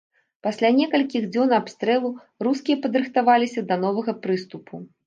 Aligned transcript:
Пасля 0.45 0.71
некалькіх 0.77 1.27
дзён 1.35 1.53
абстрэлу, 1.59 2.11
рускія 2.49 2.83
падрыхтаваліся 2.87 3.69
да 3.71 3.83
новага 3.87 4.21
прыступу. 4.27 4.87